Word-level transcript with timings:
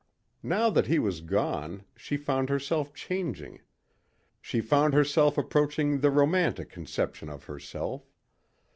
Now 0.41 0.71
that 0.71 0.87
he 0.87 0.97
was 0.97 1.21
gone 1.21 1.83
she 1.95 2.17
found 2.17 2.49
herself 2.49 2.91
changing. 2.91 3.61
She 4.41 4.59
found 4.59 4.95
herself 4.95 5.37
approaching 5.37 5.99
the 5.99 6.09
romantic 6.09 6.71
conception 6.71 7.29
of 7.29 7.43
herself. 7.43 8.09